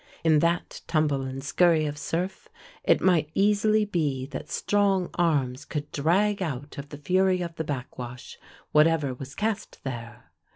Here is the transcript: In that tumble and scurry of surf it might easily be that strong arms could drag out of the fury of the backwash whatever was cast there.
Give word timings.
In 0.23 0.39
that 0.39 0.81
tumble 0.87 1.21
and 1.21 1.43
scurry 1.43 1.85
of 1.85 1.95
surf 1.95 2.49
it 2.83 3.01
might 3.01 3.29
easily 3.35 3.85
be 3.85 4.25
that 4.25 4.49
strong 4.49 5.11
arms 5.13 5.63
could 5.63 5.91
drag 5.91 6.41
out 6.41 6.79
of 6.79 6.89
the 6.89 6.97
fury 6.97 7.43
of 7.43 7.53
the 7.53 7.63
backwash 7.63 8.39
whatever 8.71 9.13
was 9.13 9.35
cast 9.35 9.83
there. 9.83 10.31